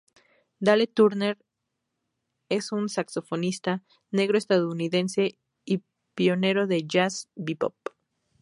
Dale 0.59 0.87
Turner 0.87 1.37
es 2.49 2.71
un 2.71 2.89
saxofonista 2.89 3.83
negro 4.09 4.39
estadounidense 4.39 5.37
y 5.63 5.83
pionero 6.15 6.65
del 6.65 6.87
jazz 6.87 7.29
bebop. 7.35 7.75